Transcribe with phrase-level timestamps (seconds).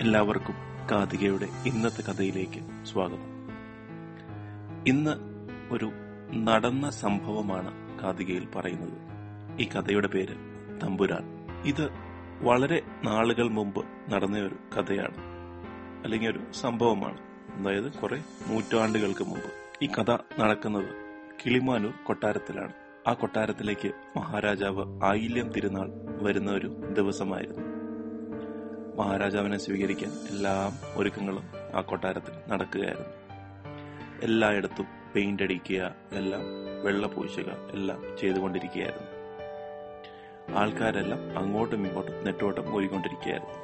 [0.00, 0.54] എല്ലാവർക്കും
[0.90, 3.50] കാതികയുടെ ഇന്നത്തെ കഥയിലേക്ക് സ്വാഗതം.
[4.86, 5.10] ഇന്ന്
[5.70, 5.90] ഒരു
[6.34, 8.98] നടന്ന സംഭവമാണ് കാതികയിൽ പറയുന്നത്.
[9.60, 10.34] ഈ കഥയുടെ പേര്
[10.82, 11.22] തമ്പുരാൻ.
[11.64, 11.88] ഇത്
[12.40, 15.16] വളരെ നാളുകൾ മുമ്പ് നടന്ന ഒരു കഥയാണ്.
[16.04, 17.18] അല്ലെങ്കിൽ ഒരു സംഭവമാണ്.
[17.54, 18.16] അതായത് കുറെ
[18.48, 20.88] നൂറ്റാണ്ടുകൾക്ക് മുമ്പ് ഈ കഥ നടക്കുന്നത്
[21.46, 22.72] കിളിമാനൂർ കൊട്ടാരത്തിലാണ്.
[23.08, 25.90] ആ കൊട്ടാരത്തിലേക്ക് മഹാരാജാവ് ആയില്യം തിരുനാൾ
[26.22, 27.65] വരുന്ന ഒരു ദിവസമായിരുന്നു.
[28.96, 33.12] മഹാരാജാവിനെ സ്വീകരിക്കാൻ എല്ലാ ഒരുക്കങ്ങളും ആ കൊട്ടാരത്തിൽ നടക്കുകയായിരുന്നു.
[34.22, 36.42] എല്ലായിടത്തും പെയിന്റ് അടിക്കുക എല്ലാം
[36.84, 39.10] വെള്ള പൂശുക എല്ലാം ചെയ്തുകൊണ്ടിരിക്കുകയായിരുന്നു.
[40.56, 43.54] ആൾക്കാരെല്ലാം അങ്ങോട്ടും ഇങ്ങോട്ടും നെട്ടോട്ടം ഓടിക്കൊണ്ടിരിക്കുകയായിരുന്നു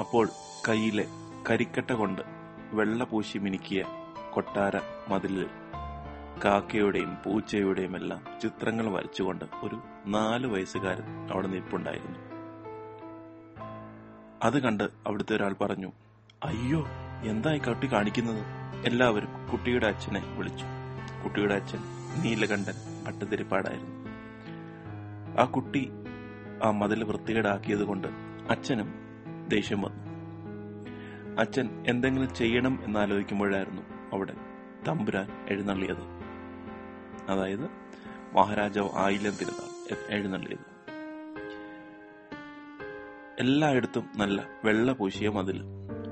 [0.00, 0.28] അപ്പോൾ
[0.68, 1.04] കയ്യിലെ
[1.50, 2.22] കരിക്കട്ട കൊണ്ട്
[2.72, 3.84] വെള്ള പൂശി മിനുക്കിയ
[4.30, 4.76] കൊട്ടാര
[5.08, 5.46] മതിലിൽ
[6.44, 12.29] കാക്കയുടെയും പൂച്ചയുടെയും എല്ലാം ചിത്രങ്ങൾ വരച്ചുകൊണ്ട് ഒരു നാല് വയസ്സുകാരൻ അവിടെ നിൽപ്പുണ്ടായിരുന്നു.
[14.42, 15.92] അത് കണ്ട് അവിടുത്തെ ഒരാൾ പറഞ്ഞു
[16.44, 16.88] അയ്യോ
[17.24, 18.44] എന്തായി കട്ടി കാണിക്കുന്നത്?
[18.86, 20.64] എല്ലാവരും കുട്ടിയുടെ അച്ഛനെ വിളിച്ചു.
[21.24, 21.78] കുട്ടിയുടെ അച്ഛൻ
[22.22, 22.72] നീലകണ്ഠൻ
[23.06, 24.10] പട്ടുതിരിപ്പാടായിരുന്നു
[25.40, 25.90] ആ കുട്ടി
[26.64, 28.08] ആ മതിൽ വൃത്തികേടാക്കിയത് കൊണ്ട്
[28.50, 28.94] അച്ഛനും
[29.48, 30.10] ദേഷ്യം വന്നു.
[31.40, 33.82] അച്ഛൻ എന്തെങ്കിലും ചെയ്യണം എന്നാലോചിക്കുമ്പോഴായിരുന്നു
[34.12, 34.34] അവിടെ
[34.88, 36.02] തമ്പുരാൻ എഴുന്നള്ളിയത്.
[37.28, 37.70] അതായത്
[38.32, 40.79] മഹാരാജാവ് ആയില്യം തിരുനാൾ എഴുന്നള്ളിയത്.
[43.40, 45.62] എല്ലായിടത്തും നല്ല വെള്ള പൂശിയ മതിൽ.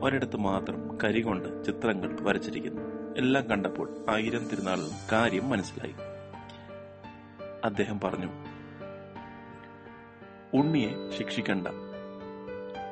[0.01, 2.83] ഒരിടത്ത് മാത്രം കരി കൊണ്ട് ചിത്രങ്ങൾ വരച്ചിരിക്കുന്നു.
[3.17, 5.95] എല്ലാം കണ്ടപ്പോൾ ആയിരം തിരുനാളിൽ കാര്യം മനസ്സിലായി.
[7.65, 8.27] അദ്ദേഹം പറഞ്ഞു
[10.55, 11.69] ഉണ്ണിയെ ശിക്ഷിക്കണ്ട.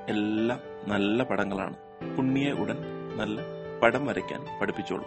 [0.09, 1.77] എല്ലാം നല്ല പടങ്ങളാണ്.
[2.19, 2.77] ഉണ്ണിയെ ഉടൻ
[3.17, 3.41] നല്ല
[3.83, 5.07] പടം വരയ്ക്കാൻ പഠിപ്പിച്ചോളൂ.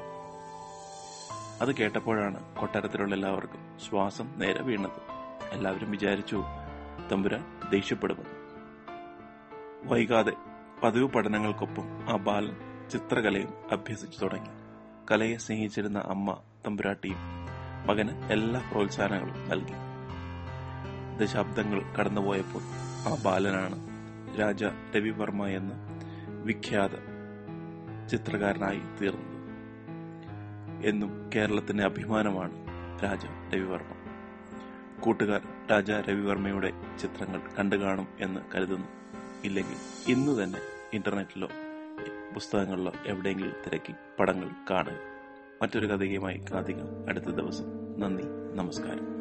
[1.61, 5.01] അത് കേട്ടപ്പോഴാണ് കൊട്ടാരത്തിലുള്ള എല്ലാവർക്കും ശ്വാസം നേരെ വീണത്.
[5.51, 6.43] എല്ലാവരും വിചാരിച്ചു
[7.11, 8.38] തമ്പുരാൻ ദേഷ്യപ്പെടുമെന്ന്.
[9.83, 10.31] വൈകാതെ
[10.83, 12.55] പതിവ് പഠനങ്ങൾക്കൊപ്പം ആ ബാലൻ
[12.89, 14.49] ചിത്രകലയും അഭ്യസിച്ചു തുടങ്ങി.
[15.11, 16.37] കലയെ സ്നേഹിച്ചിരുന്ന അമ്മ
[16.67, 17.15] തമ്പുരാട്ടിയും
[17.87, 19.73] മകന് എല്ലാ പ്രോത്സാഹനങ്ങളും നൽകി.
[21.19, 22.61] ദശാബ്ദങ്ങൾ കടന്നുപോയപ്പോൾ
[23.09, 23.89] ആ ബാലനാണ്
[24.39, 25.73] രാജ രവിവർമ്മ എന്ന
[26.43, 26.91] വിഖ്യാത
[28.07, 29.39] ചിത്രകാരനായി തീർന്നത്
[30.85, 32.51] എന്നും കേരളത്തിന്റെ അഭിമാനമാണ്
[33.03, 33.91] രാജ രവിവർമ്മ.
[34.99, 38.87] കൂട്ടുകാർ രാജ രവിവർമ്മയുടെ ചിത്രങ്ങൾ കണ്ടു കാണും എന്ന് കരുതുന്നു.
[39.43, 40.59] ഇല്ലെങ്കിൽ ഇന്ന് തന്നെ
[40.93, 41.47] ഇന്റർനെറ്റിലോ
[42.33, 44.99] പുസ്തകങ്ങളിലോ എവിടെയെങ്കിലും തിരക്കി പടങ്ങൾ കാണുക.
[45.61, 47.63] മറ്റൊരു കഥയുമായി കാതികം അടുത്ത ദിവസം.
[47.99, 48.23] നന്ദി
[48.55, 49.19] നമസ്കാരം.